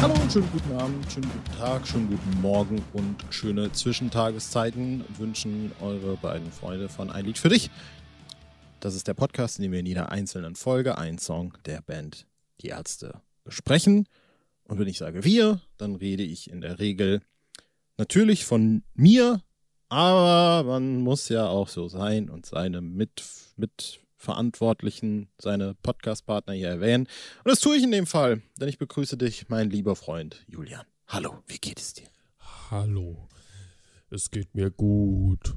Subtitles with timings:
[0.00, 5.72] Hallo und schönen guten Abend, schönen guten Tag, schönen guten Morgen und schöne Zwischentageszeiten wünschen
[5.82, 7.70] eure beiden Freunde von Ein Lied für dich.
[8.80, 12.26] Das ist der Podcast, in dem wir in jeder einzelnen Folge einen Song der Band
[12.62, 14.08] Die Ärzte besprechen.
[14.64, 17.20] Und wenn ich sage wir, dann rede ich in der Regel
[17.98, 19.42] natürlich von mir,
[19.90, 23.22] aber man muss ja auch so sein und seine Mit
[24.24, 27.06] Mitverantwortlichen, seine Podcastpartner hier erwähnen.
[27.44, 30.86] Und das tue ich in dem Fall, denn ich begrüße dich, mein lieber Freund Julian.
[31.08, 32.06] Hallo, wie geht es dir?
[32.70, 33.28] Hallo,
[34.08, 35.54] es geht mir gut.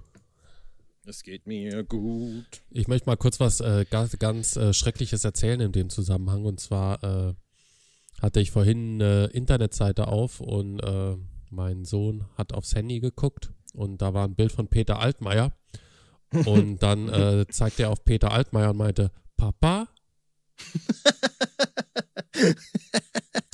[1.05, 2.61] Es geht mir gut.
[2.69, 6.43] Ich möchte mal kurz was äh, ganz, ganz äh, Schreckliches erzählen in dem Zusammenhang.
[6.43, 7.33] Und zwar äh,
[8.21, 11.15] hatte ich vorhin eine Internetseite auf und äh,
[11.49, 15.53] mein Sohn hat aufs Handy geguckt und da war ein Bild von Peter Altmaier.
[16.31, 19.87] Und dann äh, zeigte er auf Peter Altmaier und meinte, Papa?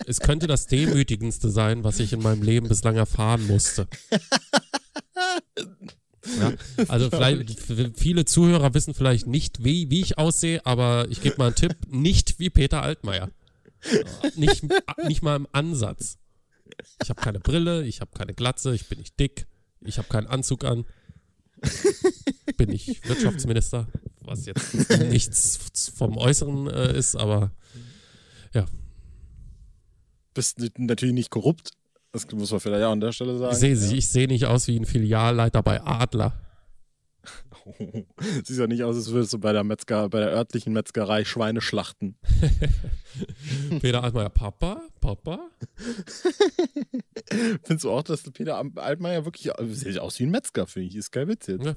[0.05, 3.87] es könnte das Demütigendste sein, was ich in meinem Leben bislang erfahren musste.
[6.39, 6.53] Ja,
[6.87, 7.59] also vielleicht
[7.99, 11.75] viele Zuhörer wissen vielleicht nicht, wie, wie ich aussehe, aber ich gebe mal einen Tipp,
[11.87, 13.29] nicht wie Peter Altmaier.
[14.35, 14.63] Nicht,
[15.05, 16.17] nicht mal im Ansatz.
[17.03, 19.47] Ich habe keine Brille, ich habe keine Glatze, ich bin nicht dick,
[19.81, 20.85] ich habe keinen Anzug an.
[22.57, 23.87] Bin ich Wirtschaftsminister,
[24.21, 24.73] was jetzt
[25.09, 27.51] nichts vom Äußeren äh, ist, aber
[28.53, 28.65] ja.
[30.33, 31.71] Bist natürlich nicht korrupt.
[32.11, 33.53] Das muss man vielleicht auch an der Stelle sagen.
[33.53, 33.91] Ich sehe ja.
[33.97, 36.39] ich seh nicht aus wie ein Filialleiter bei Adler.
[38.43, 41.61] Sieht ja nicht aus, als würdest du bei der Metzger, bei der örtlichen Metzgerei Schweine
[41.61, 42.17] schlachten.
[43.81, 44.81] Peter Altmaier, Papa?
[44.99, 45.49] Papa?
[47.63, 50.95] Findest du auch, dass Peter Altmaier wirklich sieht aus wie ein Metzger, finde ich.
[50.95, 51.65] Ist kein Witz jetzt.
[51.65, 51.75] Ja,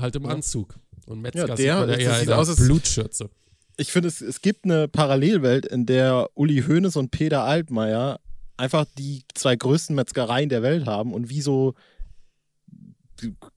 [0.00, 0.74] halt im Anzug.
[1.06, 3.30] Und Metzger Ja, sieht der- ja sieht der aus, als- Blutschürze.
[3.76, 8.20] Ich finde, es, es gibt eine Parallelwelt, in der Uli Hoeneß und Peter Altmaier
[8.56, 11.74] einfach die zwei größten Metzgereien der Welt haben und wie so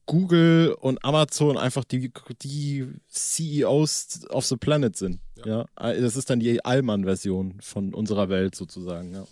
[0.05, 2.11] Google und Amazon einfach die,
[2.41, 5.19] die CEOs of the planet sind.
[5.45, 5.65] Ja.
[5.75, 9.13] Das ist dann die Allmann-Version von unserer Welt sozusagen.
[9.13, 9.27] Ja.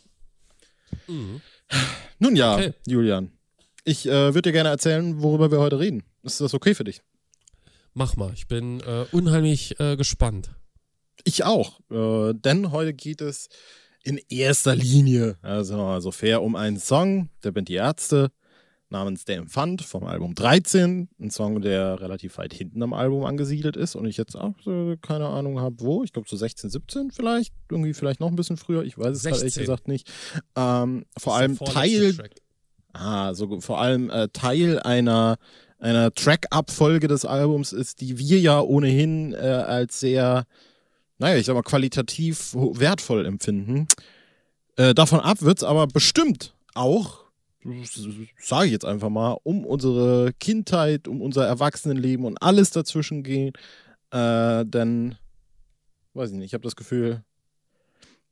[1.08, 1.42] Mhm.
[2.20, 2.74] Nun ja, Okay.
[2.88, 3.32] Julian.
[3.84, 6.04] Ich äh, würde dir gerne erzählen, worüber wir heute reden.
[6.24, 7.02] Ist das okay für dich?
[7.94, 10.50] Mach mal, ich bin äh, unheimlich äh, gespannt.
[11.24, 11.80] Ich auch.
[11.92, 13.48] Äh, denn heute geht es
[14.04, 18.32] in erster Linie, also, also fair, um einen Song der Band Die Ärzte
[18.96, 21.10] namens Der Empfand vom Album 13.
[21.20, 24.96] Ein Song, der relativ weit hinten am Album angesiedelt ist und ich jetzt auch äh,
[25.02, 26.04] keine Ahnung habe, wo.
[26.04, 27.54] Ich glaube so 16, 17 vielleicht.
[27.70, 28.84] Irgendwie vielleicht noch ein bisschen früher.
[28.84, 29.64] Ich weiß es gerade ehrlich 16.
[29.64, 30.10] gesagt nicht.
[30.56, 32.36] Ähm, vor allem Teil Track.
[32.94, 35.36] Ah, so vor allem äh, Teil einer,
[35.78, 40.46] einer Track-Abfolge des Albums ist, die wir ja ohnehin äh, als sehr,
[41.18, 43.90] naja, ich sag mal, qualitativ wertvoll empfinden.
[44.78, 47.25] Äh, davon ab wird's aber bestimmt auch,
[48.40, 53.54] sage ich jetzt einfach mal, um unsere Kindheit, um unser Erwachsenenleben und alles dazwischen gehen.
[54.12, 55.16] Äh, denn,
[56.14, 57.24] weiß ich nicht, ich habe das Gefühl,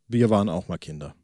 [0.08, 1.16] wir waren auch mal Kinder.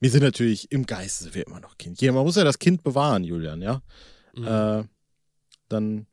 [0.00, 2.00] Wir sind natürlich im Geiste sind wir immer noch Kind.
[2.00, 3.82] Man muss ja das Kind bewahren, Julian, ja?
[4.34, 4.46] Mhm.
[4.46, 4.84] Äh,
[5.68, 6.06] dann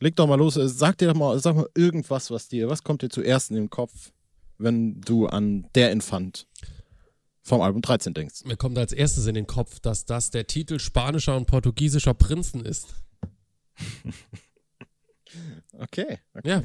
[0.00, 0.56] leg doch mal los.
[0.56, 3.56] äh, Sag dir doch mal, sag mal irgendwas, was dir, was kommt dir zuerst in
[3.56, 4.12] den Kopf,
[4.58, 6.46] wenn du an der Infant
[7.44, 8.44] vom Album 13 denkst?
[8.44, 12.64] Mir kommt als erstes in den Kopf, dass das der Titel spanischer und portugiesischer Prinzen
[12.64, 12.94] ist.
[15.76, 16.20] Okay.
[16.34, 16.48] okay.
[16.48, 16.62] Ja.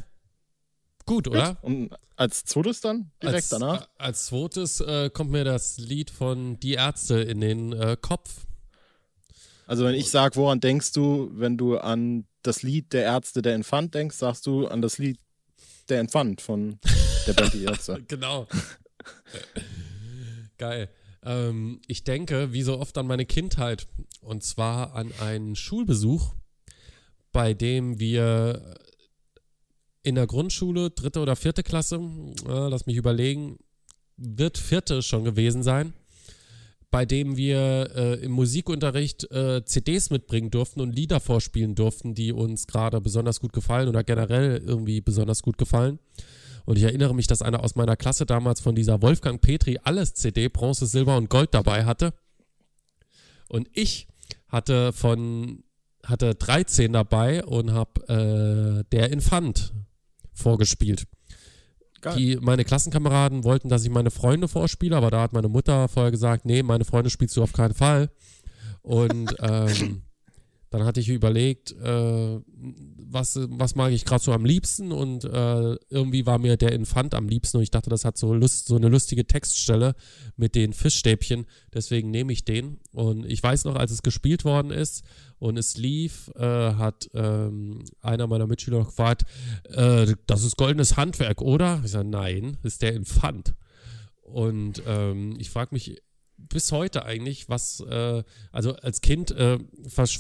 [1.08, 1.58] Gut, oder?
[1.64, 3.82] Und als zweites dann direkt als, danach?
[3.82, 8.46] äh, Als zweites äh, kommt mir das Lied von Die Ärzte in den äh, Kopf.
[9.66, 13.56] Also wenn ich sag, woran denkst du, wenn du an das Lied der Ärzte der
[13.56, 15.20] Infant denkst, sagst du an das Lied
[15.90, 16.78] der Infant von
[17.26, 18.04] der Band Die Ärzte.
[18.08, 18.48] Genau.
[20.60, 20.90] Geil.
[21.24, 23.88] Ähm, ich denke, wie so oft an meine Kindheit.
[24.22, 26.36] Und zwar an einen Schulbesuch,
[27.32, 28.76] bei dem wir
[30.04, 31.96] in der Grundschule, dritte oder vierte Klasse,
[32.46, 33.58] äh, lass mich überlegen,
[34.18, 35.94] wird vierte schon gewesen sein,
[36.92, 42.34] bei dem wir äh, im Musikunterricht äh, CDs mitbringen durften und Lieder vorspielen durften, die
[42.34, 46.00] uns gerade besonders gut gefallen oder generell irgendwie besonders gut gefallen.
[46.70, 50.14] Und ich erinnere mich, dass einer aus meiner Klasse damals von dieser Wolfgang Petri alles
[50.14, 52.14] CD, Bronze, Silber und Gold dabei hatte.
[53.48, 54.08] Und ich
[54.50, 55.64] hatte von
[56.06, 59.74] hatte 13 dabei und habe äh, der Infant
[60.32, 61.08] vorgespielt.
[62.02, 62.16] Geil.
[62.16, 66.12] Die, meine Klassenkameraden wollten, dass ich meine Freunde vorspiele, aber da hat meine Mutter vorher
[66.12, 68.12] gesagt, nee, meine Freunde spielst du auf keinen Fall.
[68.84, 70.04] Und ähm,
[70.70, 72.40] Dann hatte ich überlegt, äh,
[73.12, 77.16] was, was mag ich gerade so am liebsten und äh, irgendwie war mir der Infant
[77.16, 79.96] am liebsten und ich dachte, das hat so, Lust, so eine lustige Textstelle
[80.38, 82.80] mit den Fischstäbchen, deswegen nehme ich den.
[82.92, 85.04] Und ich weiß noch, als es gespielt worden ist
[85.40, 89.26] und es lief, äh, hat ähm, einer meiner Mitschüler gefragt,
[89.72, 91.82] äh, das ist goldenes Handwerk, oder?
[91.84, 93.56] Ich sage, nein, ist der Infant.
[94.22, 96.00] Und ähm, ich frage mich
[96.50, 99.60] bis heute eigentlich, was, äh, also als Kind äh,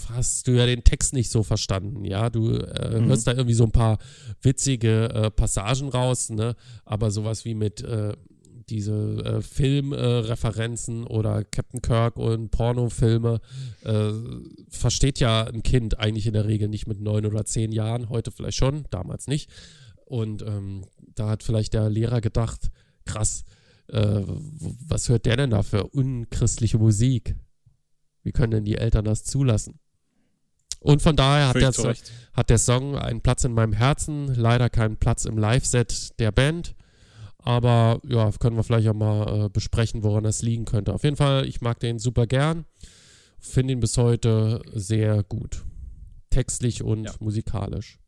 [0.09, 3.07] hast du ja den Text nicht so verstanden, ja, du äh, mhm.
[3.07, 3.97] hörst da irgendwie so ein paar
[4.41, 6.55] witzige äh, Passagen raus, ne,
[6.85, 8.13] aber sowas wie mit äh,
[8.69, 8.93] diese
[9.25, 13.41] äh, Filmreferenzen oder Captain Kirk und Pornofilme
[14.69, 18.29] versteht ja ein Kind eigentlich in der Regel nicht mit neun oder zehn Jahren, heute
[18.29, 19.49] vielleicht schon, damals nicht.
[20.05, 20.85] Und ähm,
[21.15, 22.69] da hat vielleicht der Lehrer gedacht,
[23.05, 23.43] krass,
[23.91, 24.23] äh,
[24.87, 27.35] was hört der denn da für unchristliche Musik?
[28.23, 29.79] Wie können denn die Eltern das zulassen?
[30.81, 31.91] Und von daher hat der, so,
[32.33, 36.75] hat der, Song einen Platz in meinem Herzen, leider keinen Platz im Live-Set der Band.
[37.37, 40.93] Aber ja, können wir vielleicht auch mal äh, besprechen, woran das liegen könnte.
[40.93, 42.65] Auf jeden Fall, ich mag den super gern.
[43.39, 45.63] Finde ihn bis heute sehr gut.
[46.29, 47.13] Textlich und ja.
[47.19, 47.99] musikalisch.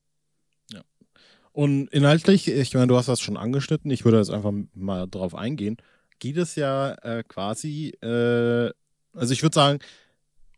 [1.53, 5.35] Und inhaltlich, ich meine, du hast das schon angeschnitten, ich würde jetzt einfach mal drauf
[5.35, 5.77] eingehen,
[6.19, 8.71] geht es ja äh, quasi, äh,
[9.13, 9.79] also ich würde sagen,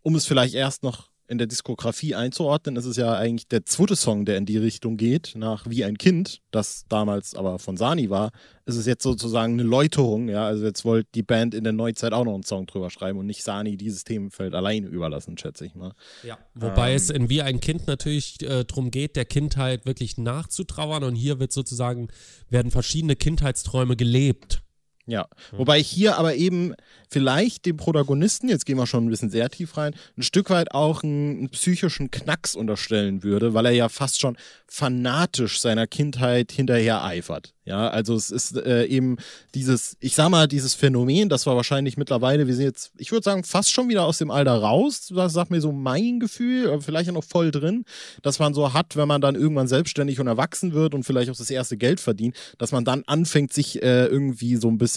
[0.04, 3.96] um es vielleicht erst noch in der Diskografie einzuordnen, ist es ja eigentlich der zweite
[3.96, 8.10] Song, der in die Richtung geht, nach Wie ein Kind, das damals aber von Sani
[8.10, 8.32] war,
[8.66, 12.14] ist es jetzt sozusagen eine Läuterung, ja, also jetzt wollte die Band in der Neuzeit
[12.14, 15.76] auch noch einen Song drüber schreiben und nicht Sani dieses Themenfeld alleine überlassen, schätze ich
[15.76, 15.94] mal.
[16.24, 20.18] Ja, wobei ähm, es in Wie ein Kind natürlich äh, darum geht, der Kindheit wirklich
[20.18, 22.10] nachzutrauern und hier wird sozusagen,
[22.50, 24.64] werden verschiedene Kindheitsträume gelebt.
[25.06, 26.76] Ja, wobei ich hier aber eben
[27.10, 30.72] vielleicht dem Protagonisten, jetzt gehen wir schon ein bisschen sehr tief rein, ein Stück weit
[30.72, 36.54] auch einen, einen, psychischen Knacks unterstellen würde, weil er ja fast schon fanatisch seiner Kindheit
[36.54, 37.54] hinterher eifert.
[37.66, 39.18] Ja, also es ist äh, eben
[39.56, 43.24] dieses, ich sag mal, dieses Phänomen, das war wahrscheinlich mittlerweile, wir sind jetzt, ich würde
[43.24, 46.82] sagen, fast schon wieder aus dem Alter raus, das sagt mir so mein Gefühl, aber
[46.82, 47.86] vielleicht ja noch voll drin,
[48.22, 51.38] dass man so hat, wenn man dann irgendwann selbstständig und erwachsen wird und vielleicht auch
[51.38, 54.93] das erste Geld verdient, dass man dann anfängt, sich äh, irgendwie so ein bisschen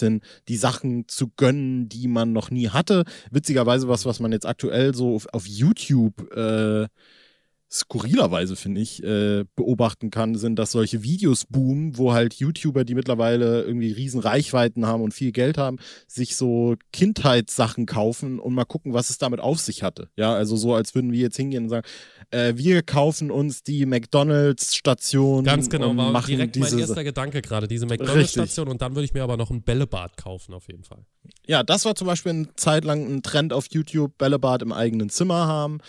[0.47, 3.03] die Sachen zu gönnen, die man noch nie hatte.
[3.31, 6.87] Witzigerweise was, was man jetzt aktuell so auf, auf YouTube äh,
[7.69, 12.95] skurrilerweise, finde ich, äh, beobachten kann, sind, dass solche Videos boomen, wo halt YouTuber, die
[12.95, 15.77] mittlerweile irgendwie riesen Reichweiten haben und viel Geld haben,
[16.07, 20.09] sich so Kindheitssachen kaufen und mal gucken, was es damit auf sich hatte.
[20.15, 21.85] Ja, also so, als würden wir jetzt hingehen und sagen,
[22.31, 25.43] äh, wir kaufen uns die McDonalds-Station.
[25.43, 29.23] Ganz genau, war direkt mein erster Gedanke gerade, diese McDonalds-Station und dann würde ich mir
[29.23, 31.05] aber noch ein Bällebad kaufen, auf jeden Fall.
[31.49, 35.09] Ja, das war zum Beispiel eine Zeit lang ein Trend auf YouTube, Bällebad im eigenen
[35.09, 35.79] Zimmer haben.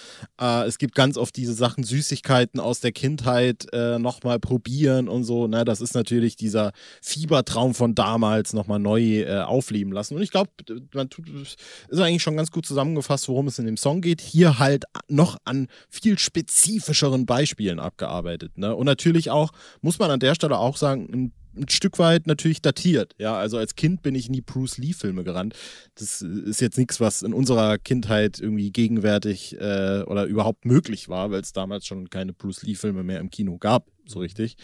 [0.40, 5.24] Äh, es gibt ganz oft diese Sachen, Süßigkeiten aus der Kindheit äh, nochmal probieren und
[5.24, 5.48] so.
[5.48, 5.64] Ne?
[5.64, 6.70] Das ist natürlich dieser
[7.02, 10.14] Fiebertraum von damals nochmal neu äh, aufleben lassen.
[10.14, 10.50] Und ich glaube,
[10.94, 11.58] man tut, ist
[12.00, 14.20] eigentlich schon ganz gut zusammengefasst, worum es in dem Song geht.
[14.20, 18.56] Hier halt noch an viel spezifischeren Beispielen abgearbeitet.
[18.58, 18.76] Ne?
[18.76, 19.50] Und natürlich auch,
[19.80, 23.14] muss man an der Stelle auch sagen, ein ein Stück weit natürlich datiert.
[23.18, 25.54] Ja, also als Kind bin ich nie Bruce Lee-Filme gerannt.
[25.96, 31.30] Das ist jetzt nichts, was in unserer Kindheit irgendwie gegenwärtig äh, oder überhaupt möglich war,
[31.30, 34.56] weil es damals schon keine Bruce Lee-Filme mehr im Kino gab, so richtig.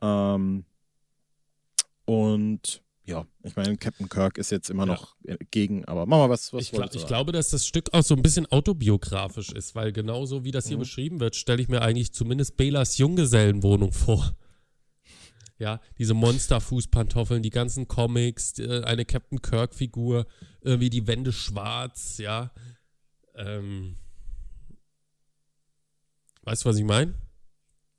[0.00, 0.64] Ähm,
[2.04, 5.36] und ja, ich meine, Captain Kirk ist jetzt immer noch ja.
[5.50, 8.14] gegen, aber mach mal was, was ich, gl ich glaube, dass das Stück auch so
[8.14, 10.80] ein bisschen autobiografisch ist, weil genauso wie das hier mhm.
[10.80, 14.34] beschrieben wird, stelle ich mir eigentlich zumindest Belas Junggesellenwohnung vor.
[15.58, 20.26] Ja, diese Monster-Fußpantoffeln, die ganzen Comics, äh, eine Captain Kirk-Figur,
[20.60, 22.52] irgendwie die Wände schwarz, ja.
[23.34, 23.96] Ähm,
[26.42, 27.14] weißt du, was ich meine?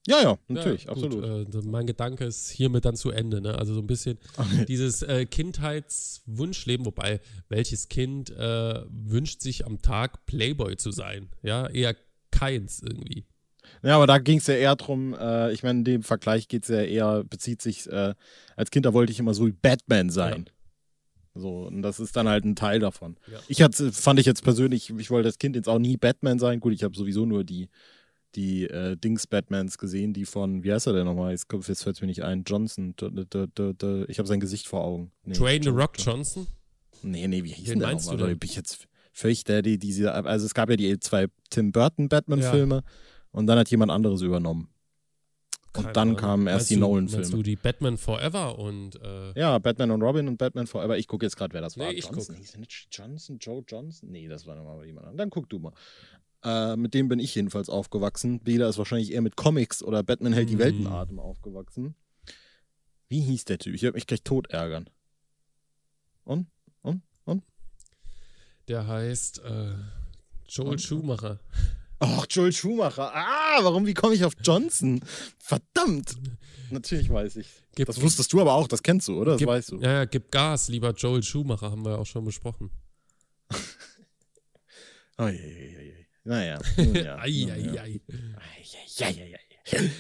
[0.08, 1.54] Ja, ja, natürlich, ja, absolut.
[1.54, 3.42] Äh, mein Gedanke ist hiermit dann zu Ende.
[3.42, 3.56] Ne?
[3.56, 4.66] Also so ein bisschen okay.
[4.66, 11.30] dieses äh, Kindheitswunschleben, wobei welches Kind äh, wünscht sich am Tag Playboy zu sein?
[11.44, 11.96] Ja, eher
[12.32, 13.26] keins irgendwie.
[13.84, 16.64] Ja, aber da ging es ja eher drum, äh, ich meine, in dem Vergleich geht
[16.64, 18.14] es ja eher, bezieht sich, äh,
[18.56, 20.46] als Kind, da wollte ich immer so wie Batman sein.
[20.48, 20.54] Ja.
[21.36, 23.16] So, und das ist dann halt ein Teil davon.
[23.32, 23.40] Ja.
[23.48, 26.60] Ich hatte, fand ich jetzt persönlich, ich wollte als Kind jetzt auch nie Batman sein.
[26.60, 27.70] Gut, ich habe sowieso nur die,
[28.36, 31.32] die äh, Dings-Batmans gesehen, die von, wie heißt er denn nochmal?
[31.32, 32.44] Jetzt, jetzt fällt es mir nicht ein.
[32.46, 32.94] Johnson.
[34.08, 35.12] Ich habe sein Gesicht vor Augen.
[35.24, 36.48] Nee, Dwayne The Rock Johnson?
[37.02, 38.36] Nee, nee, wie hieß denn der nochmal?
[38.36, 42.10] Bin ich jetzt völlig der, die, diese, also es gab ja die zwei Tim Burton
[42.10, 42.76] Batman-Filme.
[42.76, 42.84] Ja.
[43.32, 44.70] Und dann hat jemand anderes übernommen.
[45.76, 47.30] Und Keine dann kamen erst die Nolan-Filme.
[47.30, 50.98] Du die Batman Forever und äh Ja, Batman und Robin und Batman Forever.
[50.98, 51.92] Ich gucke jetzt gerade, wer das nee, war.
[51.92, 52.36] Ich Johnson?
[52.38, 52.68] Guck.
[52.92, 54.10] Johnson, Joe Johnson?
[54.12, 55.18] Nee, das war nochmal jemand anderes.
[55.20, 55.74] Dann guck du mal.
[56.44, 58.40] Äh, mit dem bin ich jedenfalls aufgewachsen.
[58.40, 60.60] Bela ist wahrscheinlich eher mit Comics oder Batman hält die Mhm.
[60.60, 61.96] Weltenatem aufgewachsen.
[63.08, 63.76] Wie hieß der Typ?
[63.76, 64.90] Ich werde mich gleich tot ärgern.
[66.24, 66.48] Und?
[66.82, 67.04] Und?
[67.26, 67.44] Und?
[68.68, 69.74] Der heißt äh,
[70.48, 70.82] Joel Und?
[70.82, 71.40] Schumacher.
[72.00, 73.12] Ach, Joel Schumacher.
[73.14, 75.02] Ah, warum, wie komme ich auf Johnson?
[75.38, 76.16] Verdammt.
[76.72, 77.48] Natürlich weiß ich.
[77.76, 79.32] Gib- Das wusstest du aber auch, das kennst du, oder?
[79.34, 79.78] Das Gib, weißt du.
[79.80, 82.70] Ja, ja, gib Gas, lieber Joel Schumacher, haben wir auch schon besprochen.
[85.18, 86.06] Oh, je, je, je, je.
[86.24, 86.60] Naja.
[86.94, 87.84] ja, Ei, nun ei, ja.
[87.84, 88.02] ei.
[89.00, 89.40] Eieieiei.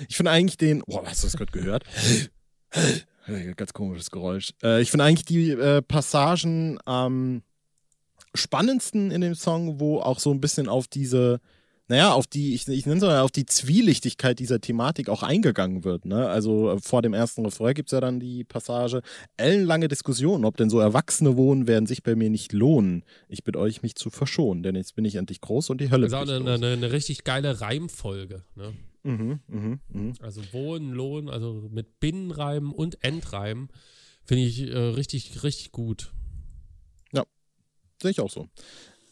[0.08, 0.82] Ich finde eigentlich den.
[0.86, 1.84] Boah, hast du das gerade gehört?
[3.56, 4.54] Ganz komisches Geräusch.
[4.64, 7.44] Äh, ich finde eigentlich die äh, Passagen am
[8.36, 11.40] spannendsten in dem Song, wo auch so ein bisschen auf diese,
[11.90, 15.84] naja, auf die, ich, ich nenne es mal, auf die Zwielichtigkeit dieser Thematik auch eingegangen
[15.84, 16.06] wird.
[16.06, 16.30] Ne?
[16.30, 19.02] Also äh, vor dem ersten Refrain gibt es ja dann die Passage,
[19.38, 23.04] ellenlange Diskussionen, ob denn so Erwachsene wohnen, werden sich bei mir nicht lohnen.
[23.28, 26.08] Ich bitte euch, mich zu verschonen, denn jetzt bin ich endlich groß und die Hölle
[26.08, 28.44] Das ist auch eine, eine, eine richtig geile Reimfolge.
[28.56, 28.74] Ne?
[29.02, 30.14] Mhm, mhm, mhm.
[30.22, 33.70] Also Wohnen, Lohn, also mit Binnenreimen und Endreimen
[34.24, 36.12] finde ich äh, richtig, richtig gut.
[38.02, 38.48] Sehe ich auch so.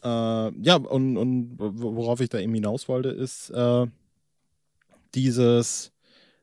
[0.02, 3.86] Äh, ja, und, und worauf ich da eben hinaus wollte, ist äh,
[5.14, 5.92] dieses,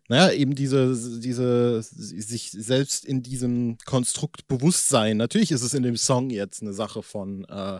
[0.07, 5.17] naja, eben diese, diese, sich selbst in diesem Konstrukt Bewusstsein.
[5.17, 7.79] Natürlich ist es in dem Song jetzt eine Sache von äh,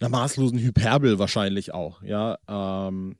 [0.00, 2.38] einer maßlosen Hyperbel wahrscheinlich auch, ja.
[2.48, 3.16] Ähm,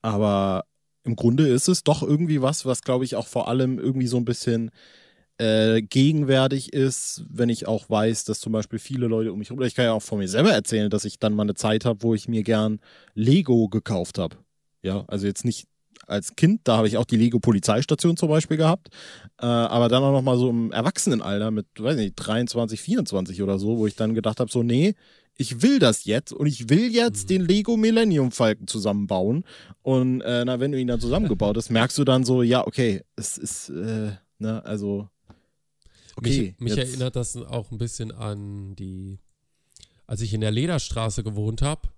[0.00, 0.64] aber
[1.04, 4.16] im Grunde ist es doch irgendwie was, was glaube ich auch vor allem irgendwie so
[4.16, 4.70] ein bisschen
[5.42, 9.62] äh, gegenwärtig ist, wenn ich auch weiß, dass zum Beispiel viele Leute um mich herum,
[9.64, 12.02] ich kann ja auch von mir selber erzählen, dass ich dann mal eine Zeit habe,
[12.02, 12.78] wo ich mir gern
[13.14, 14.36] Lego gekauft habe.
[14.82, 15.66] Ja, also jetzt nicht
[16.06, 18.88] als Kind, da habe ich auch die Lego Polizeistation zum Beispiel gehabt,
[19.40, 23.58] äh, aber dann auch noch mal so im Erwachsenenalter mit, weiß nicht, 23, 24 oder
[23.58, 24.94] so, wo ich dann gedacht habe, so nee,
[25.36, 27.28] ich will das jetzt und ich will jetzt Mhm.
[27.28, 29.44] den Lego Millennium Falken zusammenbauen
[29.82, 33.02] und äh, na, wenn du ihn dann zusammengebaut hast, merkst du dann so, ja, okay,
[33.16, 35.08] es ist, äh, ne, also
[36.16, 36.54] okay.
[36.58, 39.18] mich mich erinnert das auch ein bisschen an die,
[40.06, 41.88] als ich in der Lederstraße gewohnt habe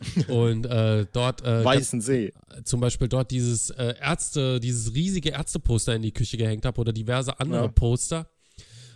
[0.28, 2.32] und äh, dort äh, Weißen See.
[2.64, 6.92] zum Beispiel dort dieses äh, Ärzte, dieses riesige Ärzteposter in die Küche gehängt habe oder
[6.92, 7.68] diverse andere Ja.
[7.68, 8.30] Poster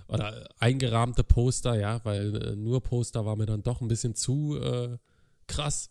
[0.08, 4.58] oder eingerahmte Poster, ja, weil äh, nur Poster war mir dann doch ein bisschen zu
[4.60, 4.96] äh,
[5.46, 5.90] krass.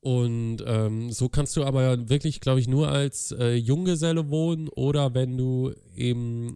[0.00, 5.14] Und ähm, so kannst du aber wirklich, glaube ich, nur als äh, Junggeselle wohnen oder
[5.14, 6.54] wenn du eben,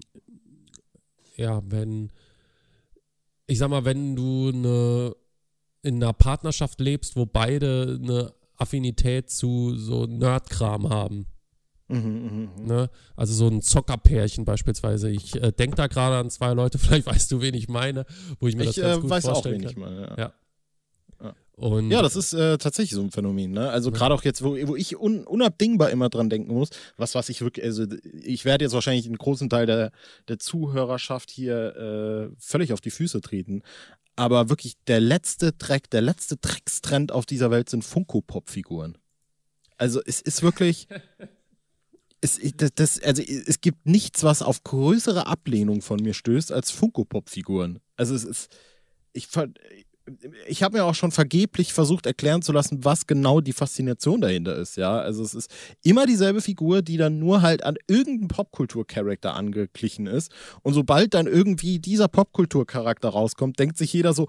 [1.42, 2.10] ja, wenn,
[3.46, 5.14] ich sag mal, wenn du eine,
[5.82, 11.26] in einer Partnerschaft lebst, wo beide eine Affinität zu so Nerdkram haben.
[11.88, 12.66] Mhm, mhm, mhm.
[12.66, 12.90] Ne?
[13.16, 15.10] Also so ein Zockerpärchen beispielsweise.
[15.10, 18.06] Ich äh, denke da gerade an zwei Leute, vielleicht weißt du, wen ich meine,
[18.40, 19.82] wo ich mir Ich das ganz äh, gut weiß auch, vorstellen wen ich kann.
[19.82, 20.00] meine.
[20.02, 20.16] Ja.
[20.18, 20.32] Ja.
[21.58, 21.66] Ja.
[21.68, 23.52] Und Ja, das ist äh, tatsächlich so ein Phänomen.
[23.52, 23.70] Ne?
[23.70, 23.96] Also Ja.
[23.96, 27.40] gerade auch jetzt, wo, wo ich un, unabdingbar immer dran denken muss, was, was ich
[27.42, 27.84] wirklich, also
[28.22, 29.92] ich werde jetzt wahrscheinlich einen großen Teil der,
[30.28, 33.62] der Zuhörerschaft hier äh, völlig auf die Füße treten.
[34.16, 38.98] Aber wirklich der letzte Dreck, der letzte Dreckstrend auf dieser Welt sind Funko-Pop-Figuren.
[39.78, 40.88] Also es ist wirklich.
[42.24, 46.70] Es, das, das, also es gibt nichts, was auf größere Ablehnung von mir stößt als
[46.70, 47.80] Funko-Pop-Figuren.
[47.96, 48.48] Also es ist.
[49.12, 49.48] Ich, ver-
[50.46, 54.56] ich habe mir auch schon vergeblich versucht erklären zu lassen, was genau die Faszination dahinter
[54.56, 54.98] ist, ja.
[54.98, 55.50] Also es ist
[55.82, 60.32] immer dieselbe Figur, die dann nur halt an irgendeinen Popkultur-Charakter angeglichen ist.
[60.62, 64.28] Und sobald dann irgendwie dieser Popkultur-Charakter rauskommt, denkt sich jeder so,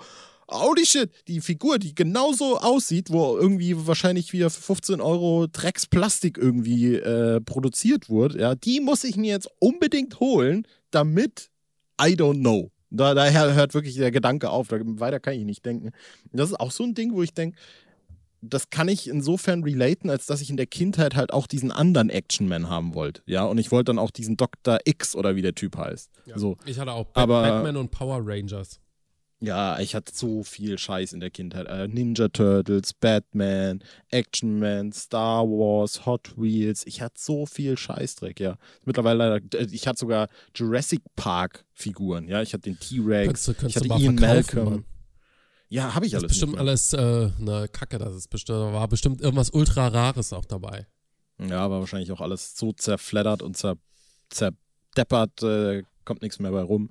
[0.51, 6.37] Holy shit, die Figur, die genauso aussieht, wo irgendwie wahrscheinlich wieder für 15 Euro Drecksplastik
[6.37, 11.49] irgendwie äh, produziert wurde, ja, die muss ich mir jetzt unbedingt holen, damit
[11.99, 12.72] I don't know.
[12.95, 14.67] Da, daher hört wirklich der Gedanke auf.
[14.67, 15.87] Da, weiter kann ich nicht denken.
[15.87, 15.93] Und
[16.39, 17.57] das ist auch so ein Ding, wo ich denke,
[18.45, 22.09] das kann ich insofern relaten, als dass ich in der Kindheit halt auch diesen anderen
[22.09, 23.21] Action-Man haben wollte.
[23.25, 24.79] Ja, und ich wollte dann auch diesen Dr.
[24.83, 26.09] X oder wie der Typ heißt.
[26.25, 26.37] ja.
[26.37, 26.57] So.
[26.65, 28.79] ich hatte auch Ba- Aber- Batman und Power Rangers.
[29.43, 31.67] Ja, ich hatte so viel Scheiß in der Kindheit.
[31.67, 36.87] Äh, Ninja Turtles, Batman, Action Man, Star Wars, Hot Wheels.
[36.87, 38.57] Ich hatte so viel Scheißdreck, ja.
[38.85, 42.41] Mittlerweile, äh, ich hatte sogar Jurassic Park Figuren, ja.
[42.41, 44.65] Ich hatte den T-Rex, ich hatte mal Ian Malcolm.
[44.69, 44.85] Mann.
[45.67, 46.31] Ja, habe ich Das ist alles.
[46.39, 50.45] bestimmt alles äh, eine Kacke, das ist bestimmt, da war bestimmt irgendwas ultra rares auch
[50.45, 50.87] dabei.
[51.37, 53.75] Ja, war wahrscheinlich auch alles so zerfleddert und zer,
[54.29, 56.89] zerdeppert, äh, kommt nichts mehr bei rum.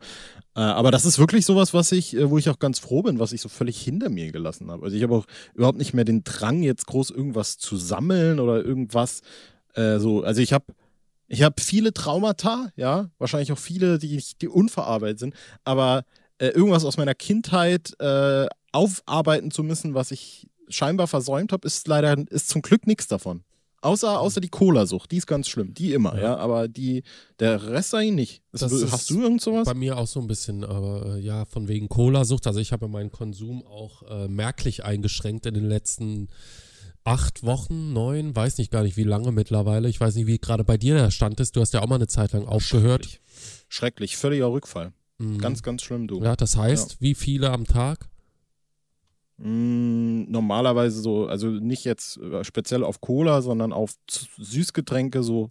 [0.55, 3.19] Äh, aber das ist wirklich sowas, was ich, äh, wo ich auch ganz froh bin,
[3.19, 4.85] was ich so völlig hinter mir gelassen habe.
[4.85, 8.65] Also ich habe auch überhaupt nicht mehr den Drang, jetzt groß irgendwas zu sammeln oder
[8.65, 9.23] irgendwas.
[9.75, 10.67] Äh, so, also ich habe
[11.29, 16.05] ich habe viele Traumata, ja, wahrscheinlich auch viele, die, die unverarbeitet sind, aber
[16.37, 21.89] äh, irgendwas aus meiner Kindheit äh, aufarbeiten zu müssen, was ich scheinbar versäumt habe, ist
[21.89, 23.45] leider, ist zum Glück nichts davon.
[23.83, 26.37] Außer, außer die Cola-Sucht, die ist ganz schlimm, die immer, ja, Ja.
[26.37, 27.03] aber die,
[27.41, 28.43] der Rest eigentlich nicht.
[28.53, 29.67] Das ist hast du irgend sowas?
[29.67, 32.47] Bei mir auch so ein bisschen, aber äh, ja, von wegen Cola-Sucht.
[32.47, 36.29] Also ich habe meinen Konsum auch äh, merklich eingeschränkt in den letzten
[37.05, 39.89] acht Wochen, neun, weiß nicht gar nicht wie lange mittlerweile.
[39.89, 41.57] Ich weiß nicht, wie gerade bei dir der Stand ist.
[41.57, 43.05] Du hast ja auch mal eine Zeit lang aufgehört.
[43.05, 43.21] Schrecklich.
[43.69, 44.93] Schrecklich, völliger Rückfall.
[45.19, 45.39] Mhm.
[45.39, 46.23] Ganz, ganz schlimm, du.
[46.23, 48.09] Ja, das heißt, wie viele am Tag?
[49.45, 53.95] Mm, normalerweise so, also nicht jetzt äh, speziell auf Cola, sondern auf
[54.39, 55.51] Süßgetränke so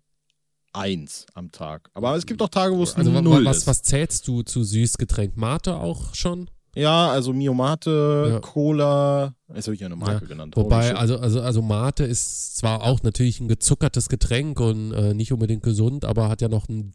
[0.73, 1.89] eins am Tag.
[1.93, 3.67] Aber es gibt auch Tage, wo es Also null was, ist.
[3.67, 5.35] was zählst du zu Süßgetränk?
[5.35, 6.49] Mate auch schon?
[6.73, 8.39] Ja, also Miomate, Ja.
[8.39, 10.55] Cola, jetzt habe ich ja eine Marke Ja, genannt.
[10.55, 15.33] Wobei, also, also, also Mate ist zwar auch natürlich ein gezuckertes Getränk und äh, nicht
[15.33, 16.93] unbedingt gesund, aber hat ja noch einen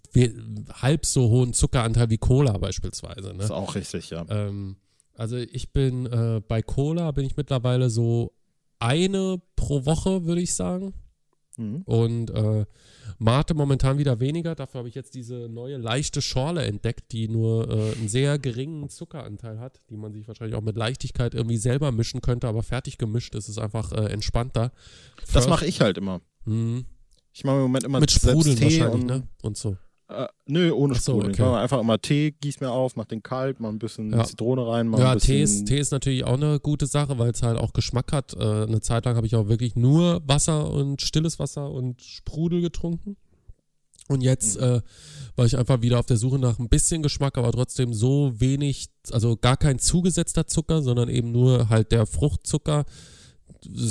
[0.73, 3.33] halb so hohen Zuckeranteil wie Cola beispielsweise.
[3.33, 3.55] ist Ne?
[3.55, 4.25] auch richtig, ja.
[4.31, 4.77] Ähm,
[5.17, 8.33] also ich bin äh, bei Cola bin ich mittlerweile so
[8.79, 10.95] eine pro Woche, würde ich sagen.
[11.59, 11.83] Mhm.
[11.87, 12.67] Und äh,
[13.19, 14.55] Mate momentan wieder weniger.
[14.55, 18.91] Dafür habe ich jetzt diese neue leichte Schorle entdeckt, die nur äh, einen sehr geringen
[18.91, 22.99] Zuckeranteil hat, die man sich wahrscheinlich auch mit Leichtigkeit irgendwie selber mischen könnte, aber fertig
[22.99, 24.71] gemischt ist es einfach äh, entspannter.
[25.21, 26.21] Das First- mache ich halt immer.
[26.45, 26.85] Mhm.
[27.33, 29.29] Ich mache im Moment immer Mit Sprudeln wahrscheinlich, und, ne?
[29.43, 29.77] Und so.
[30.09, 31.33] Äh, nö, ohne Ach so, Sprudeln.
[31.33, 31.57] Ich okay.
[31.57, 34.25] einfach immer Tee, gieß mir auf, mach den kalt, mach ein bisschen Ja.
[34.25, 37.19] Zitrone rein, mach Ja, ein bisschen Tee ist, Tee ist natürlich auch eine gute Sache,
[37.19, 38.35] weil es halt auch Geschmack hat.
[38.35, 42.61] Äh, eine Zeit lang habe ich auch wirklich nur Wasser und stilles Wasser und Sprudel
[42.61, 43.17] getrunken.
[44.09, 44.81] Und jetzt äh,
[45.35, 48.87] war ich einfach wieder auf der Suche nach ein bisschen Geschmack, aber trotzdem so wenig,
[49.11, 52.85] also gar kein zugesetzter Zucker, sondern eben nur halt der Fruchtzucker.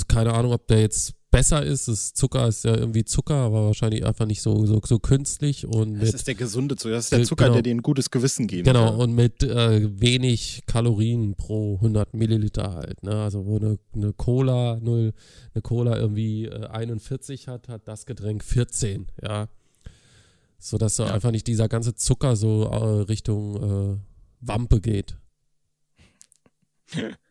[0.08, 1.88] Keine Ahnung, ob der jetzt besser ist.
[1.88, 6.00] Das Zucker ist ja irgendwie Zucker, aber wahrscheinlich einfach nicht so, so, so künstlich und
[6.00, 6.96] Das ist der gesunde Zucker.
[6.96, 7.54] Das ist der Zucker, genau.
[7.56, 9.02] der dir ein gutes Gewissen geben Genau, soll.
[9.02, 13.04] und mit äh, wenig Kalorien pro 100 Milliliter halt.
[13.04, 13.12] Ne?
[13.24, 15.14] Also wo eine, eine Cola, null,
[15.54, 19.48] eine Cola irgendwie äh, 41 hat, hat das Getränk 14, ja.
[20.58, 21.08] So dass Ja.
[21.08, 23.98] einfach nicht dieser ganze Zucker so äh, Richtung äh,
[24.42, 25.18] Wampe geht.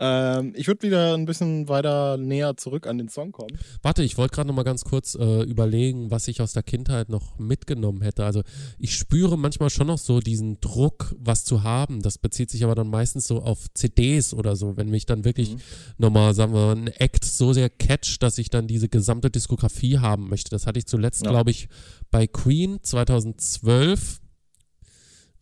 [0.00, 3.58] Ähm, ich würde wieder ein bisschen weiter näher zurück an den Song kommen.
[3.82, 7.08] Warte, ich wollte gerade noch mal ganz kurz äh, überlegen, was ich aus der Kindheit
[7.08, 8.24] noch mitgenommen hätte.
[8.24, 8.42] Also
[8.78, 12.02] ich spüre manchmal schon noch so diesen Druck, was zu haben.
[12.02, 15.54] Das bezieht sich aber dann meistens so auf CDs oder so, wenn mich dann wirklich
[15.54, 15.60] Mhm.
[15.98, 19.98] nochmal, sagen wir mal, ein Act so sehr catcht, dass ich dann diese gesamte Diskografie
[19.98, 20.50] haben möchte.
[20.50, 21.30] Das hatte ich zuletzt, Ja.
[21.30, 21.68] glaube ich,
[22.10, 24.21] bei Queen 2012.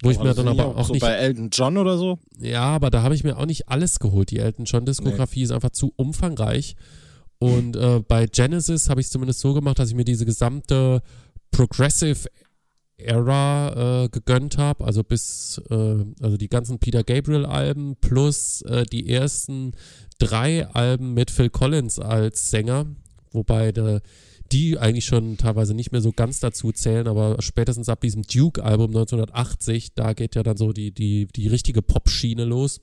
[0.03, 2.19] Wo ich Aber mir dann aber auch so nicht bei Elton John oder so.
[2.39, 4.31] ja, aber da habe ich mir auch nicht alles geholt.
[4.31, 6.77] Die Elton John Diskografie ist einfach zu umfangreich.
[7.39, 11.03] Und äh, bei Genesis habe ich es zumindest so gemacht, dass ich mir diese gesamte
[11.51, 12.29] Progressive
[12.99, 18.85] Era äh, gegönnt habe, also bis äh, also die ganzen Peter Gabriel Alben plus äh,
[18.85, 19.73] die ersten
[20.19, 22.87] drei Alben mit Phil Collins als Sänger,
[23.33, 24.01] wobei de,
[24.53, 28.89] die eigentlich schon teilweise nicht mehr so ganz dazu zählen, aber spätestens ab diesem Duke-Album
[28.91, 32.81] 1980, da geht ja dann so die, die, die richtige Pop-Schiene los.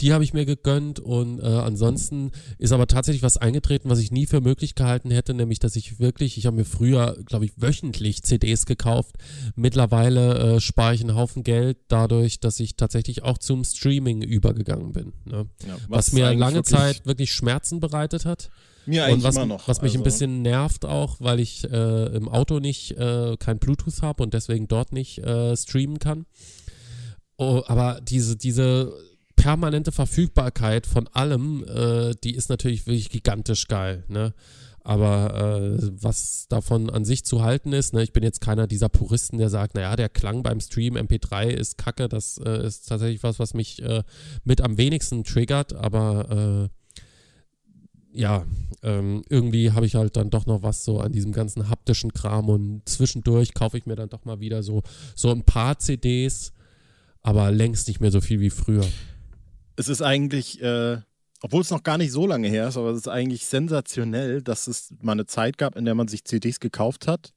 [0.00, 4.12] Die habe ich mir gegönnt und äh, ansonsten ist aber tatsächlich was eingetreten, was ich
[4.12, 7.52] nie für möglich gehalten hätte, nämlich dass ich wirklich, ich habe mir früher, glaube ich,
[7.56, 9.16] wöchentlich CDs gekauft.
[9.56, 14.92] Mittlerweile äh, spare ich einen Haufen Geld dadurch, dass ich tatsächlich auch zum Streaming übergegangen
[14.92, 15.12] bin.
[15.24, 15.46] Ne?
[15.66, 18.50] Ja, Was, mir eigentlich lange wirklich- Zeit wirklich Schmerzen bereitet hat.
[18.88, 19.68] Mir eigentlich Und was, immer noch.
[19.68, 23.58] was mich ein also, bisschen nervt auch, weil ich äh, im Auto nicht äh, kein
[23.58, 26.24] Bluetooth habe und deswegen dort nicht äh, streamen kann.
[27.36, 28.92] Oh, aber diese, diese
[29.36, 34.34] permanente Verfügbarkeit von allem, äh, die ist natürlich wirklich gigantisch geil, ne?
[34.82, 38.88] Aber äh, was davon an sich zu halten ist, ne, ich bin jetzt keiner dieser
[38.88, 43.22] Puristen, der sagt, naja, der Klang beim Stream MP3 ist kacke, das äh, ist tatsächlich
[43.22, 44.02] was, was mich äh,
[44.44, 46.77] mit am wenigsten triggert, aber äh,
[48.18, 48.44] ja,
[48.82, 52.48] ähm, irgendwie habe ich halt dann doch noch was so an diesem ganzen haptischen Kram
[52.48, 54.82] und zwischendurch kaufe ich mir dann doch mal wieder so,
[55.14, 56.52] so ein paar CDs,
[57.22, 58.84] aber längst nicht mehr so viel wie früher.
[59.76, 60.98] Es ist eigentlich, äh,
[61.42, 64.66] obwohl es noch gar nicht so lange her ist, aber es ist eigentlich sensationell, dass
[64.66, 67.32] es mal eine Zeit gab, in der man sich CDs gekauft hat,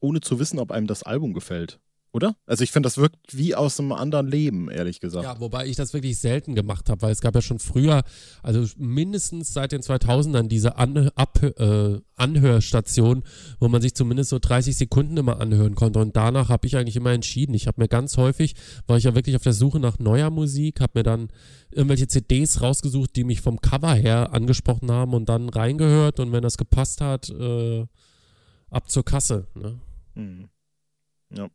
[0.00, 1.78] ohne zu wissen, ob einem das Album gefällt.
[2.10, 2.36] Oder?
[2.46, 5.24] Also ich finde, das wirkt wie aus einem anderen Leben, ehrlich gesagt.
[5.24, 8.02] Ja, wobei ich das wirklich selten gemacht habe, weil es gab ja schon früher,
[8.42, 13.22] also mindestens seit den 2000ern diese An äh, Anhörstation,
[13.60, 16.96] wo man sich zumindest so 30 Sekunden immer anhören konnte und danach habe ich eigentlich
[16.96, 17.52] immer entschieden.
[17.52, 18.54] Ich habe mir ganz häufig,
[18.86, 21.28] war ich ja wirklich auf der Suche nach neuer Musik, habe mir dann
[21.70, 26.42] irgendwelche CDs rausgesucht, die mich vom Cover her angesprochen haben und dann reingehört und wenn
[26.42, 27.86] das gepasst hat, äh,
[28.70, 29.46] ab zur Kasse.
[29.54, 29.78] Ne?
[30.14, 30.48] Hm.
[31.30, 31.48] Ja.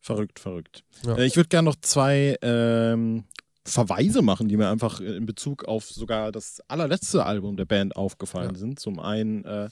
[0.00, 0.84] Verrückt, verrückt.
[1.04, 1.16] Ja.
[1.18, 3.24] Äh, Ich würde gerne noch zwei ähm,
[3.64, 8.52] Verweise machen, die mir einfach in Bezug auf sogar das allerletzte Album der Band aufgefallen
[8.52, 8.58] Ja.
[8.58, 8.78] sind.
[8.78, 9.68] Zum einen, äh,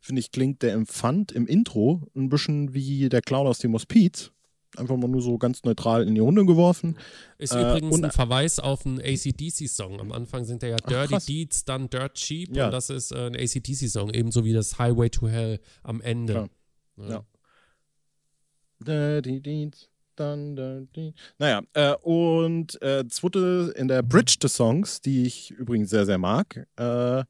[0.00, 4.30] finde ich, klingt der Empfand im Intro ein bisschen wie der Clown aus dem Hospiz.
[4.76, 6.96] Einfach mal nur so ganz neutral in die Runde geworfen.
[7.38, 10.00] Ist Äh, übrigens ein Verweis auf einen ACDC-Song.
[10.00, 11.26] Am Anfang sind ja Dirty krass.
[11.26, 12.66] Deeds, dann Dirt Cheap Ja.
[12.66, 16.48] und das ist äh, ein ACDC-Song, ebenso wie das Highway to Hell am Ende.
[16.96, 17.08] Klar.
[17.10, 17.24] Ja.
[18.80, 21.14] Dirty Deeds, dun, dirty.
[21.38, 26.18] Naja, äh, und äh, zweite in der Bridge des Songs, die ich übrigens sehr, sehr
[26.18, 27.24] mag, äh,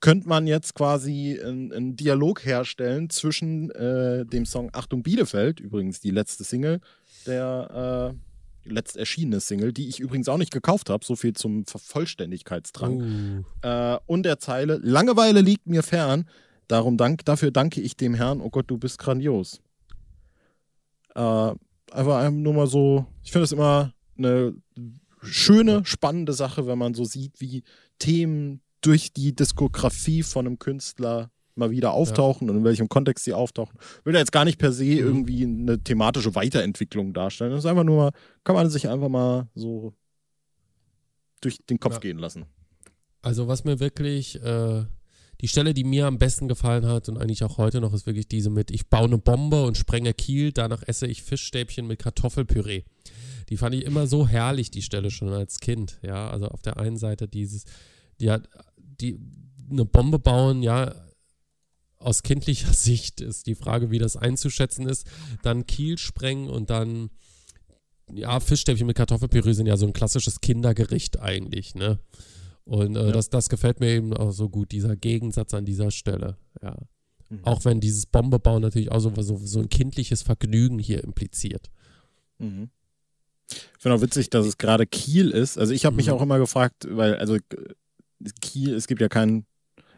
[0.00, 6.10] könnte man jetzt quasi einen Dialog herstellen zwischen äh, dem Song Achtung Bielefeld, übrigens die
[6.10, 6.80] letzte Single,
[7.26, 11.64] der äh, letzt erschienene Single, die ich übrigens auch nicht gekauft habe, so viel zum
[11.64, 13.44] Vervollständigkeitsdrang.
[13.62, 16.28] Uh, Äh, und der Zeile, Langeweile liegt mir fern,
[16.68, 19.60] darum dank, dafür danke ich dem Herrn, oh Gott, du bist grandios.
[21.14, 21.54] Äh,
[21.92, 24.54] einfach einem nur mal so, ich finde es immer eine
[25.22, 27.62] schöne, spannende Sache, wenn man so sieht, wie
[27.98, 33.32] Themen durch die Diskografie von einem Künstler mal wieder auftauchen und in welchem Kontext sie
[33.32, 33.78] auftauchen.
[34.02, 34.98] Will da jetzt gar nicht per se Mhm.
[34.98, 37.52] irgendwie eine thematische Weiterentwicklung darstellen.
[37.52, 38.10] Das ist einfach nur mal,
[38.42, 39.94] kann man sich einfach mal so
[41.40, 42.00] durch den Kopf Ja.
[42.00, 42.46] gehen lassen.
[43.22, 44.84] also was mir wirklich, äh,
[45.40, 48.28] die Stelle, die mir am besten gefallen hat und eigentlich auch heute noch, ist wirklich
[48.28, 52.82] diese mit, ich baue eine Bombe und sprenge Kiel, danach esse ich Fischstäbchen mit Kartoffelpüree.
[53.48, 55.98] Die fand ich immer so herrlich, die Stelle schon als Kind.
[56.02, 57.64] Ja, also auf der einen Seite dieses,
[58.20, 59.18] die hat, die,
[59.70, 60.94] eine Bombe bauen, ja,
[61.98, 65.06] aus kindlicher Sicht ist die Frage, wie das einzuschätzen ist.
[65.42, 67.10] Dann Kiel sprengen und dann,
[68.12, 71.98] ja, Fischstäbchen mit Kartoffelpüree sind ja so ein klassisches Kindergericht eigentlich, ne?
[72.64, 73.12] Und äh, Ja.
[73.12, 76.76] das, das gefällt mir eben auch so gut, dieser Gegensatz an dieser Stelle, ja.
[77.30, 77.40] Mhm.
[77.44, 81.70] Auch wenn dieses Bombe bauen natürlich auch so, so, so ein kindliches Vergnügen hier impliziert.
[82.38, 82.68] Mhm.
[83.50, 85.58] Ich finde auch witzig, dass es gerade Kiel ist.
[85.58, 86.12] Also ich habe mich Mhm.
[86.14, 87.40] auch immer gefragt, weil, also äh,
[88.40, 89.46] Kiel, es gibt ja keinen,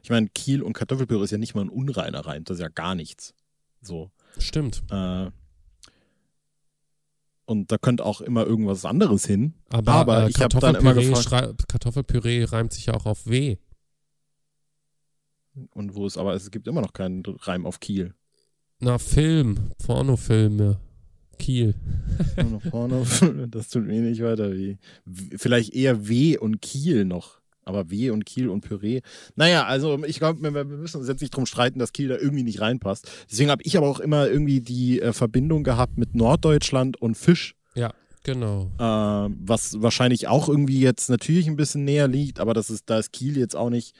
[0.02, 2.68] ich meine, Kiel und Kartoffelpüree ist ja nicht mal ein unreiner Reim, das ist ja
[2.68, 3.34] gar nichts.
[3.82, 4.10] So.
[4.38, 4.82] Stimmt.
[4.90, 5.30] Äh,
[7.46, 9.54] und da könnte auch immer irgendwas anderes hin.
[9.70, 13.26] Aber, Aber äh, ich hab dann immer Kartoffelpüree, gefragt- Kartoffelpüree reimt sich ja auch auf
[13.26, 13.56] W.
[15.72, 18.14] Und wo es aber, es gibt immer noch keinen Reim auf Kiel.
[18.78, 20.78] Na, Film, Pornofilme,
[21.38, 21.74] Kiel.
[22.70, 23.06] Vorne,
[23.48, 24.76] das tut mir nicht weiter weh.
[25.06, 27.40] W- Vielleicht eher W und Kiel noch.
[27.66, 29.02] Aber W und Kiel und Püree.
[29.34, 32.16] Naja, also ich glaube, wir wir müssen uns jetzt nicht drum streiten, dass Kiel da
[32.16, 33.10] irgendwie nicht reinpasst.
[33.30, 37.54] Deswegen habe ich aber auch immer irgendwie die äh, Verbindung gehabt mit Norddeutschland und Fisch.
[38.26, 38.72] Genau.
[38.80, 42.98] Äh, was wahrscheinlich auch irgendwie jetzt natürlich ein bisschen näher liegt, aber das ist, da
[42.98, 43.94] ist Kiel jetzt auch nicht,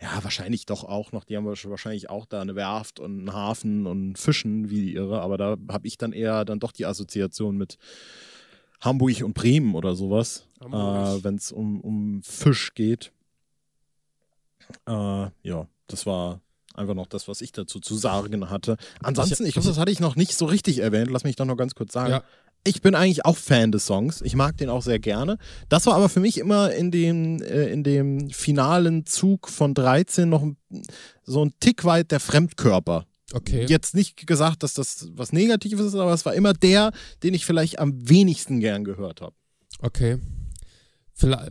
[0.00, 3.88] ja, wahrscheinlich doch auch noch, die haben wahrscheinlich auch da eine Werft und einen Hafen
[3.88, 7.56] und Fischen wie die irre, aber da habe ich dann eher dann doch die Assoziation
[7.56, 7.76] mit
[8.80, 13.12] Hamburg und Bremen oder sowas, äh, wenn es um, um Fisch geht.
[14.86, 16.40] Äh, ja, das war
[16.74, 18.76] einfach noch das, was ich dazu zu sagen hatte.
[19.02, 21.56] Ansonsten, ich glaube, das hatte ich noch nicht so richtig erwähnt, lass mich doch noch
[21.56, 22.12] ganz kurz sagen.
[22.12, 22.24] Ja.
[22.64, 24.20] Ich bin eigentlich auch Fan des Songs.
[24.22, 25.36] Ich mag den auch sehr gerne.
[25.68, 30.28] Das war aber für mich immer in dem, äh, in dem finalen Zug von 13
[30.28, 30.56] noch ein,
[31.24, 33.04] so ein Tick weit der Fremdkörper.
[33.32, 33.66] Okay.
[33.68, 36.92] Jetzt nicht gesagt, dass das was Negatives ist, aber es war immer der,
[37.24, 39.34] den ich vielleicht am wenigsten gern gehört habe.
[39.80, 40.18] Okay.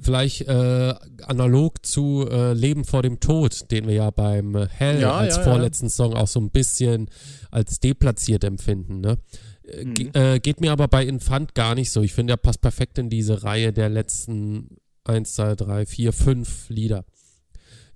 [0.01, 5.01] Vielleicht, äh, analog zu äh, Leben vor dem Tod, den wir ja beim äh, Hell
[5.01, 5.49] Ja, als ja, ja.
[5.51, 7.09] vorletzten Song auch so ein bisschen
[7.49, 9.01] als deplatziert empfinden.
[9.01, 9.17] Ne?
[9.63, 10.11] Äh, ge Mhm.
[10.13, 12.01] äh, geht mir aber bei Infant gar nicht so.
[12.01, 16.69] Ich finde, er passt perfekt in diese Reihe der letzten 1, 2, 3, 4, 5
[16.69, 17.05] Lieder.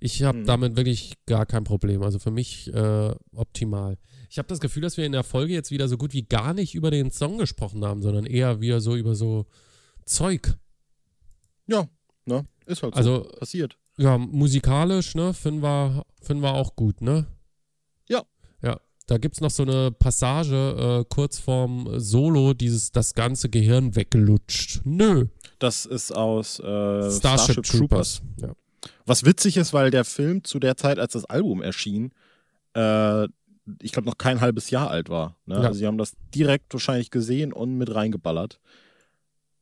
[0.00, 0.44] Ich habe Mhm.
[0.46, 2.02] damit wirklich gar kein Problem.
[2.02, 2.70] Also für mich
[3.34, 3.96] optimal.
[4.28, 6.52] Ich habe das Gefühl, dass wir in der Folge jetzt wieder so gut wie gar
[6.52, 9.46] nicht über den Song gesprochen haben, sondern eher wieder so über so
[10.04, 10.54] Zeug.
[11.66, 11.86] Ja,
[12.24, 12.46] ne?
[12.66, 12.98] Ist halt so.
[12.98, 13.76] Also, passiert.
[13.96, 17.26] ja, musikalisch, ne, finden wir, finden wir auch gut, ne?
[18.08, 18.22] Ja.
[18.62, 18.80] Ja.
[19.06, 24.80] Da gibt's noch so eine Passage äh, kurz vorm Solo, dieses das ganze Gehirn weggelutscht.
[24.84, 25.26] Nö.
[25.58, 28.22] Das ist aus äh, Starship, Troopers.
[28.40, 28.52] Ja.
[29.04, 32.12] Was witzig ist, weil der Film zu der Zeit, als das Album erschien,
[32.74, 33.24] äh,
[33.82, 35.36] ich glaube noch kein halbes Jahr alt war.
[35.46, 35.56] Ne?
[35.56, 35.62] Ja.
[35.62, 38.60] Also sie haben das direkt wahrscheinlich gesehen und mit reingeballert.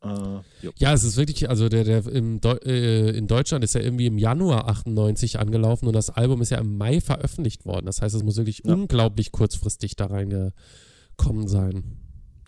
[0.04, 0.68] Äh.
[0.76, 4.06] Ja, es ist wirklich, also der, der im Deu äh, in Deutschland ist ja irgendwie
[4.06, 7.86] im Januar 98 angelaufen und das Album ist ja im Mai veröffentlicht worden.
[7.86, 8.74] Das heißt, es muss wirklich Ja.
[8.74, 11.98] unglaublich kurzfristig da reingekommen sein.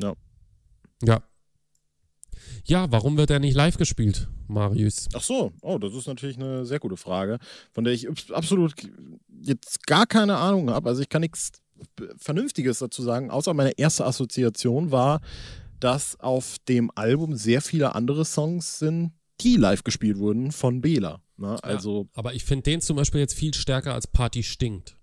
[0.01, 0.15] Ja.
[1.03, 1.23] Ja.
[2.65, 5.09] Ja, warum wird er nicht live gespielt, Marius?
[5.15, 7.39] Ach so, oh, das ist natürlich eine sehr gute Frage,
[7.73, 8.75] von der ich abs- absolut
[9.43, 10.89] jetzt gar keine Ahnung habe.
[10.89, 11.53] Also ich kann nichts
[12.17, 15.21] Vernünftiges dazu sagen, außer meine erste Assoziation war,
[15.81, 21.21] dass auf dem Album sehr viele andere Songs sind, die live gespielt wurden von Bela.
[21.37, 21.63] Ne?
[21.63, 24.97] Also, Aber ich finde den zum Beispiel jetzt viel stärker als Party stinkt.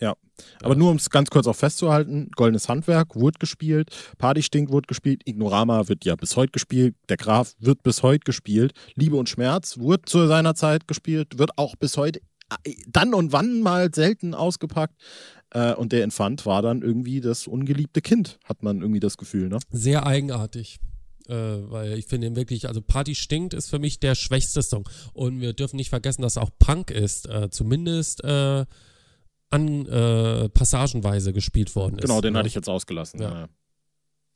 [0.00, 0.16] ja.
[0.62, 4.86] Aber nur um es ganz kurz auch festzuhalten, Goldenes Handwerk wurde gespielt, Party Stink wurde
[4.86, 9.28] gespielt, Ignorama wird ja bis heute gespielt, Der Graf wird bis heute gespielt, Liebe und
[9.28, 12.20] Schmerz wurde zu seiner Zeit gespielt, wird auch bis heute
[12.64, 14.94] äh, dann und wann mal selten ausgepackt.
[15.54, 19.48] Äh, und der Infant war dann irgendwie das ungeliebte Kind, hat man irgendwie das Gefühl,
[19.48, 19.58] ne?
[19.70, 20.78] Sehr eigenartig.
[21.26, 24.86] Äh, weil ich finde ihn wirklich, also Party stinkt ist für mich der schwächste Song.
[25.14, 27.28] Und wir dürfen nicht vergessen, dass auch Punk ist.
[27.28, 28.66] Äh, zumindest äh,
[29.50, 32.02] an äh, passagenweise gespielt worden ist.
[32.02, 32.40] Genau, den ne?
[32.40, 33.22] hatte ich jetzt ausgelassen.
[33.22, 33.40] Ja.
[33.40, 33.48] Ja.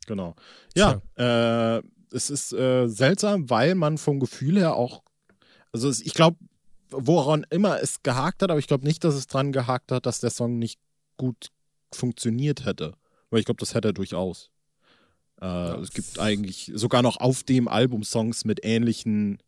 [0.07, 0.35] Genau.
[0.75, 5.03] Ja, äh, es ist äh, seltsam, weil man vom Gefühl her auch,
[5.73, 6.39] also ich glaube,
[6.91, 10.21] woran immer es gehakt hat, aber ich glaube nicht, dass es dran gehakt hat, dass
[10.21, 10.81] der Song nicht
[11.19, 11.49] gut
[11.93, 12.95] funktioniert hätte.
[13.29, 14.49] Weil ich glaube, das hätte er durchaus.
[15.43, 15.47] Äh,
[15.81, 19.39] Es gibt eigentlich sogar noch auf dem Album Songs mit ähnlichen,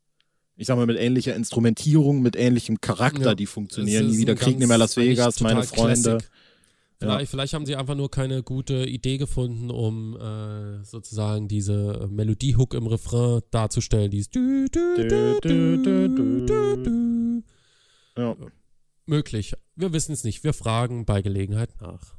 [0.57, 3.35] ich sag mal, mit ähnlicher Instrumentierung, mit ähnlichem Charakter, Ja.
[3.35, 4.05] die funktionieren.
[4.07, 6.19] Nie ist wieder Krieg, nicht mehr Las Vegas, meine Freunde.
[6.19, 6.31] Classic.
[6.99, 12.75] Vielleicht, vielleicht haben sie einfach nur keine gute Idee gefunden, um äh, sozusagen diese Melodie-Hook
[12.75, 14.11] im Refrain darzustellen.
[14.11, 15.01] Du, du.
[18.19, 18.37] Ja.
[19.11, 19.55] Möglich.
[19.75, 20.45] Wir wissen es nicht.
[20.45, 22.15] Wir fragen bei Gelegenheit nach.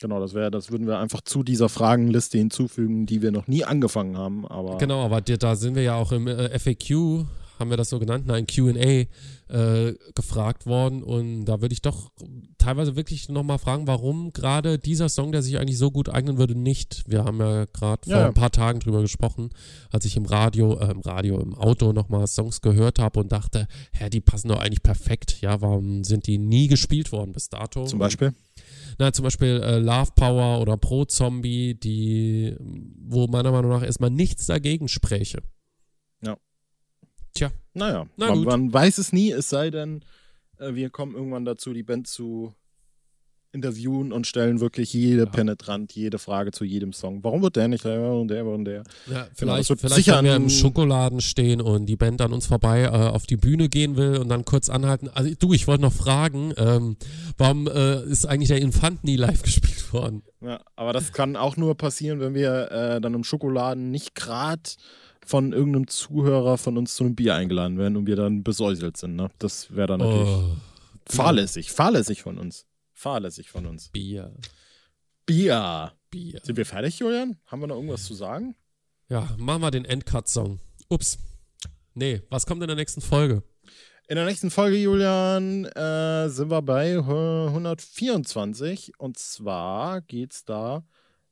[0.00, 3.62] Genau, das wäre, das würden wir einfach zu dieser Fragenliste hinzufügen, die wir noch nie
[3.62, 4.44] angefangen haben.
[4.44, 7.26] Aber Genau, aber da sind wir ja auch im äh, FAQ,
[7.58, 9.06] haben wir das so genannt, nein, QA
[9.48, 11.02] äh, gefragt worden.
[11.02, 12.10] Und da würde ich doch
[12.58, 16.54] teilweise wirklich nochmal fragen, warum gerade dieser Song, der sich eigentlich so gut eignen würde,
[16.54, 17.04] nicht.
[17.06, 18.26] Wir haben ja gerade vor Ja, ja.
[18.28, 19.50] ein paar Tagen drüber gesprochen,
[19.90, 23.66] als ich im Radio, äh, im Radio, im Auto nochmal Songs gehört habe und dachte,
[23.92, 25.40] hä, die passen doch eigentlich perfekt.
[25.40, 27.84] Ja, warum sind die nie gespielt worden bis dato?
[27.84, 28.34] zum Beispiel.
[28.98, 32.56] Na, zum Beispiel äh, Love Power oder Pro Zombie, die,
[33.06, 35.42] wo meiner Meinung nach erstmal nichts dagegen spräche.
[37.74, 40.02] Naja, Na man, man weiß es nie, es sei denn,
[40.58, 42.54] äh, wir kommen irgendwann dazu, die Band zu
[43.52, 47.24] interviewen und stellen wirklich jede penetrant, jede Frage zu jedem Song.
[47.24, 48.82] Warum wird der nicht der und der und der?
[49.10, 52.82] Ja, vielleicht, wird vielleicht wenn wir im Schokoladen stehen und die Band an uns vorbei
[52.82, 55.08] äh, auf die Bühne gehen will und dann kurz anhalten.
[55.08, 56.96] Also du, ich wollte noch fragen, ähm,
[57.38, 60.22] warum äh, ist eigentlich der Infant nie live gespielt worden?
[60.42, 64.62] Ja, aber das kann auch nur passieren, wenn wir äh, dann im Schokoladen nicht gerade
[65.28, 69.14] von irgendeinem Zuhörer von uns zu einem Bier eingeladen werden und wir dann besäuselt sind.
[69.14, 69.30] Ne?
[69.38, 70.56] Das wäre dann natürlich Oh,
[71.06, 72.66] fahrlässig, fahrlässig von uns.
[72.94, 73.90] Fahrlässig von uns.
[73.90, 74.34] Bier,
[75.26, 75.92] Bier.
[76.10, 76.40] Bier.
[76.42, 77.36] Sind wir fertig, Julian?
[77.44, 78.56] Haben wir noch irgendwas zu sagen?
[79.10, 80.60] Ja, machen wir den Endcut-Song.
[80.88, 81.18] Ups.
[81.92, 83.42] Nee, was kommt in der nächsten Folge?
[84.08, 90.86] In der nächsten Folge, Julian, äh, sind wir bei äh, 124 und zwar geht's da.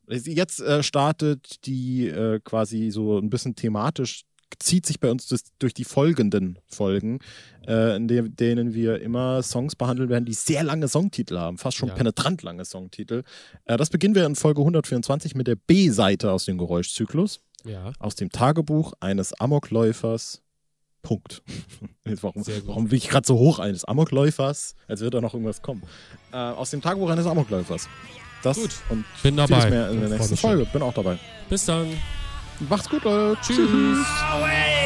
[0.09, 4.23] Jetzt äh, startet die äh, quasi so ein bisschen thematisch,
[4.61, 7.19] zieht sich bei uns das, durch die folgenden Folgen,
[7.66, 11.77] äh, in de denen wir immer Songs behandeln werden, die sehr lange Songtitel haben, fast
[11.77, 11.95] schon Ja.
[11.97, 13.25] penetrant lange Songtitel.
[13.64, 17.92] Äh, das beginnen wir in Folge 124 mit der B-Seite aus dem Geräuschzyklus, Ja.
[17.99, 20.42] aus dem Tagebuch eines Amokläufers.
[21.03, 21.42] Punkt.
[22.05, 25.83] Warum, warum bin ich gerade so hoch eines Amokläufers, als würde da noch irgendwas kommen?
[26.33, 27.88] Äh, aus dem Tagebuch eines Amokläufers.
[28.46, 28.70] Das Gut.
[28.90, 29.68] und Bin dabei.
[29.70, 30.37] mehr in der nächsten.
[30.37, 30.66] Folge.
[30.66, 31.18] Bin auch dabei.
[31.48, 31.88] Bis dann.
[32.68, 33.37] Macht's gut, Leute.
[33.42, 33.59] Tschüss.
[33.59, 34.86] Away